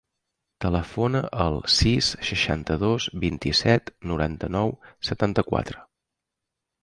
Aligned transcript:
Telefona 0.63 1.19
al 1.43 1.57
sis, 1.73 2.07
seixanta-dos, 2.29 3.05
vint-i-set, 3.25 3.93
noranta-nou, 4.13 4.75
setanta-quatre. 5.11 5.85